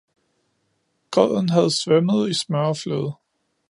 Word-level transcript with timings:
Grøden 1.11 1.49
havde 1.49 1.77
svømmet 1.81 2.29
i 2.29 2.33
smør 2.33 2.67
og 2.67 2.77
fløde 2.77 3.13